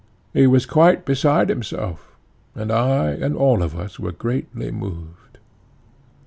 PHAEDO: 0.33 0.39
He 0.41 0.47
was 0.47 0.65
quite 0.65 1.05
beside 1.05 1.49
himself; 1.49 2.15
and 2.55 2.71
I 2.71 3.09
and 3.11 3.35
all 3.35 3.61
of 3.61 3.75
us 3.75 3.99
were 3.99 4.11
greatly 4.11 4.71
moved. 4.71 5.37